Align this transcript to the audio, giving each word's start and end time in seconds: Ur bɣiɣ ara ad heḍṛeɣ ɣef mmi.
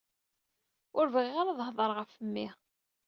Ur 0.97 1.05
bɣiɣ 1.13 1.35
ara 1.37 1.51
ad 1.53 1.61
heḍṛeɣ 1.67 1.97
ɣef 1.99 2.13
mmi. 2.23 2.47